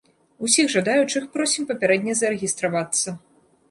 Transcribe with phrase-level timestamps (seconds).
[0.47, 3.21] Усіх жадаючых просім папярэдне зарэгістравацца.